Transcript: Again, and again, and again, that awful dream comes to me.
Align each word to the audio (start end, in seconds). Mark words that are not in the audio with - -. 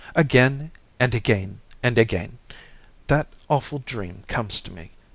Again, 0.15 0.71
and 0.99 1.13
again, 1.13 1.59
and 1.83 1.95
again, 1.99 2.39
that 3.05 3.27
awful 3.49 3.83
dream 3.85 4.23
comes 4.27 4.59
to 4.61 4.71
me. 4.73 4.93